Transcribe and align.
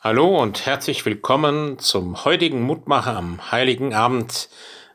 Hallo 0.00 0.40
und 0.40 0.64
herzlich 0.64 1.04
willkommen 1.04 1.80
zum 1.80 2.24
heutigen 2.24 2.62
Mutmacher 2.62 3.16
am 3.16 3.50
Heiligen 3.50 3.94
Abend 3.94 4.48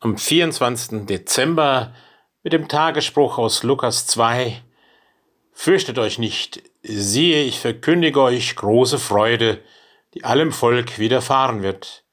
am 0.00 0.16
24. 0.16 1.04
Dezember 1.04 1.94
mit 2.42 2.54
dem 2.54 2.66
Tagesspruch 2.66 3.36
aus 3.36 3.62
Lukas 3.62 4.06
2. 4.06 4.62
Fürchtet 5.52 5.98
euch 5.98 6.18
nicht, 6.18 6.62
siehe, 6.82 7.42
ich 7.42 7.60
verkündige 7.60 8.22
euch 8.22 8.56
große 8.56 8.98
Freude, 8.98 9.62
die 10.14 10.24
allem 10.24 10.50
Volk 10.50 10.98
widerfahren 10.98 11.62
wird. 11.62 12.04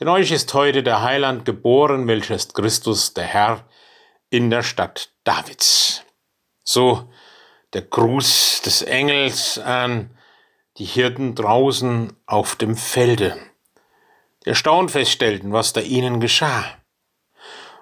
Denn 0.00 0.08
euch 0.08 0.32
ist 0.32 0.52
heute 0.52 0.82
der 0.82 1.02
Heiland 1.02 1.44
geboren, 1.44 2.08
welcher 2.08 2.34
ist 2.34 2.54
Christus, 2.54 3.14
der 3.14 3.22
Herr, 3.22 3.68
in 4.30 4.50
der 4.50 4.64
Stadt 4.64 5.10
Davids. 5.22 6.02
So 6.64 7.08
der 7.72 7.82
Gruß 7.82 8.62
des 8.62 8.82
Engels 8.82 9.60
an 9.60 10.10
die 10.78 10.84
Hirten 10.84 11.34
draußen 11.34 12.12
auf 12.26 12.56
dem 12.56 12.76
Felde, 12.76 13.36
erstaunt 14.44 14.90
feststellten, 14.90 15.52
was 15.52 15.72
da 15.72 15.80
ihnen 15.80 16.20
geschah. 16.20 16.64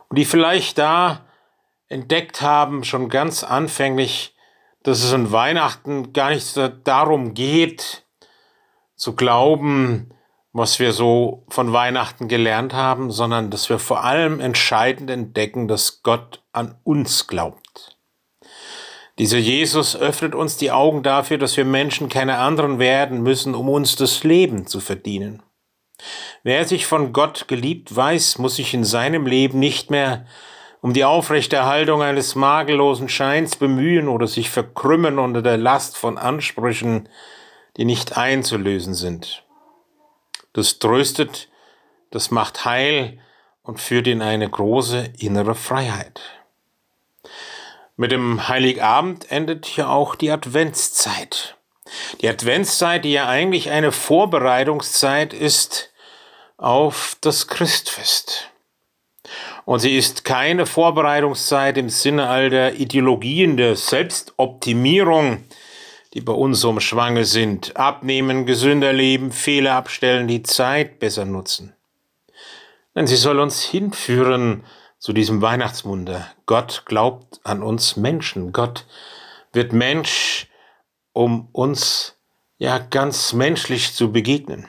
Und 0.08 0.18
die 0.18 0.24
vielleicht 0.24 0.78
da 0.78 1.26
entdeckt 1.88 2.40
haben, 2.40 2.84
schon 2.84 3.08
ganz 3.08 3.44
anfänglich, 3.44 4.34
dass 4.82 5.02
es 5.02 5.12
an 5.12 5.32
Weihnachten 5.32 6.12
gar 6.12 6.30
nicht 6.30 6.56
darum 6.84 7.34
geht, 7.34 8.04
zu 8.96 9.16
glauben, 9.16 10.14
was 10.52 10.78
wir 10.78 10.92
so 10.92 11.44
von 11.48 11.72
Weihnachten 11.72 12.28
gelernt 12.28 12.74
haben, 12.74 13.10
sondern 13.10 13.50
dass 13.50 13.68
wir 13.68 13.80
vor 13.80 14.04
allem 14.04 14.40
entscheidend 14.40 15.10
entdecken, 15.10 15.66
dass 15.66 16.02
Gott 16.02 16.44
an 16.52 16.78
uns 16.84 17.26
glaubt. 17.26 17.93
Dieser 19.18 19.38
Jesus 19.38 19.94
öffnet 19.94 20.34
uns 20.34 20.56
die 20.56 20.72
Augen 20.72 21.02
dafür, 21.02 21.38
dass 21.38 21.56
wir 21.56 21.64
Menschen 21.64 22.08
keine 22.08 22.38
anderen 22.38 22.78
werden 22.78 23.22
müssen, 23.22 23.54
um 23.54 23.68
uns 23.68 23.94
das 23.94 24.24
Leben 24.24 24.66
zu 24.66 24.80
verdienen. 24.80 25.42
Wer 26.42 26.64
sich 26.64 26.86
von 26.86 27.12
Gott 27.12 27.46
geliebt 27.46 27.94
weiß, 27.94 28.38
muss 28.38 28.56
sich 28.56 28.74
in 28.74 28.84
seinem 28.84 29.26
Leben 29.26 29.58
nicht 29.60 29.90
mehr 29.90 30.26
um 30.80 30.92
die 30.92 31.04
Aufrechterhaltung 31.04 32.02
eines 32.02 32.34
makellosen 32.34 33.08
Scheins 33.08 33.56
bemühen 33.56 34.08
oder 34.08 34.26
sich 34.26 34.50
verkrümmen 34.50 35.18
unter 35.18 35.40
der 35.40 35.56
Last 35.56 35.96
von 35.96 36.18
Ansprüchen, 36.18 37.08
die 37.76 37.84
nicht 37.84 38.18
einzulösen 38.18 38.94
sind. 38.94 39.44
Das 40.52 40.78
tröstet, 40.78 41.48
das 42.10 42.30
macht 42.30 42.64
heil 42.64 43.18
und 43.62 43.80
führt 43.80 44.06
in 44.08 44.20
eine 44.20 44.48
große 44.48 45.12
innere 45.18 45.54
Freiheit. 45.54 46.20
Mit 47.96 48.10
dem 48.10 48.48
Heiligabend 48.48 49.30
endet 49.30 49.76
ja 49.76 49.88
auch 49.88 50.16
die 50.16 50.30
Adventszeit. 50.30 51.56
Die 52.20 52.28
Adventszeit, 52.28 53.04
die 53.04 53.12
ja 53.12 53.28
eigentlich 53.28 53.70
eine 53.70 53.92
Vorbereitungszeit 53.92 55.32
ist 55.32 55.92
auf 56.56 57.16
das 57.20 57.46
Christfest. 57.46 58.50
Und 59.64 59.78
sie 59.78 59.96
ist 59.96 60.24
keine 60.24 60.66
Vorbereitungszeit 60.66 61.78
im 61.78 61.88
Sinne 61.88 62.28
all 62.28 62.50
der 62.50 62.74
Ideologien 62.74 63.56
der 63.56 63.76
Selbstoptimierung, 63.76 65.44
die 66.14 66.20
bei 66.20 66.32
uns 66.32 66.64
umschwange 66.64 67.24
sind. 67.24 67.76
Abnehmen, 67.76 68.44
gesünder 68.44 68.92
leben, 68.92 69.30
Fehler 69.30 69.74
abstellen, 69.74 70.26
die 70.26 70.42
Zeit 70.42 70.98
besser 70.98 71.24
nutzen. 71.24 71.74
Denn 72.94 73.06
sie 73.06 73.16
soll 73.16 73.38
uns 73.38 73.62
hinführen 73.62 74.64
zu 75.04 75.12
diesem 75.12 75.42
Weihnachtswunder. 75.42 76.26
Gott 76.46 76.84
glaubt 76.86 77.38
an 77.44 77.62
uns 77.62 77.98
Menschen. 77.98 78.54
Gott 78.54 78.86
wird 79.52 79.74
Mensch, 79.74 80.48
um 81.12 81.50
uns 81.52 82.16
ja 82.56 82.78
ganz 82.78 83.34
menschlich 83.34 83.92
zu 83.92 84.12
begegnen. 84.12 84.66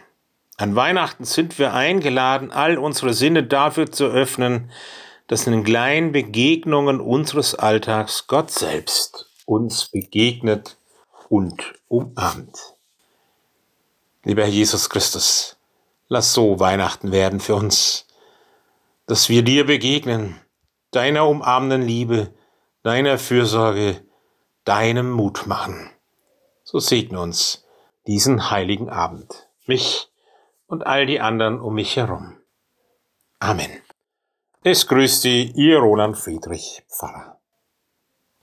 An 0.58 0.76
Weihnachten 0.76 1.24
sind 1.24 1.58
wir 1.58 1.74
eingeladen, 1.74 2.52
all 2.52 2.78
unsere 2.78 3.14
Sinne 3.14 3.44
dafür 3.44 3.90
zu 3.90 4.08
öffnen, 4.08 4.72
dass 5.28 5.48
in 5.48 5.54
den 5.54 5.64
kleinen 5.64 6.12
Begegnungen 6.12 7.00
unseres 7.00 7.56
Alltags 7.56 8.28
Gott 8.28 8.52
selbst 8.52 9.30
uns 9.46 9.86
begegnet 9.86 10.76
und 11.30 11.76
umarmt. 11.88 12.60
Lieber 14.26 14.42
Herr 14.42 14.50
Jesus 14.50 14.90
Christus, 14.90 15.56
lass 16.10 16.34
so 16.34 16.60
Weihnachten 16.60 17.14
werden 17.14 17.40
für 17.40 17.56
uns 17.56 18.05
dass 19.06 19.30
wir 19.30 19.44
dir 19.44 19.66
begegnen, 19.66 20.40
deiner 20.92 21.28
umarmenden 21.28 21.82
Liebe, 21.82 22.34
deiner 22.84 23.18
Fürsorge, 23.18 24.04
deinem 24.64 25.12
Mut 25.12 25.48
machen. 25.48 25.92
So 26.64 26.80
segne 26.80 27.20
uns 27.20 27.66
diesen 28.08 28.50
heiligen 28.50 28.90
Abend, 28.90 29.50
mich 29.66 30.10
und 30.68 30.86
all 30.86 31.06
die 31.06 31.20
anderen 31.20 31.60
um 31.60 31.76
mich 31.76 31.96
herum. 31.96 32.38
Amen. 33.40 33.82
Es 34.64 34.88
grüßt 34.88 35.22
Sie, 35.22 35.52
Ihr 35.56 35.78
Roland 35.78 36.18
Friedrich 36.18 36.84
Pfarrer. 36.90 37.35